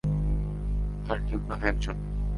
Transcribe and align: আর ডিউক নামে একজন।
আর 1.09 1.17
ডিউক 1.19 1.43
নামে 1.49 1.67
একজন। 1.67 1.95